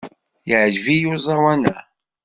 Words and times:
Yeɛjeb-iyi 0.49 1.07
uẓawan-a. 1.15 1.75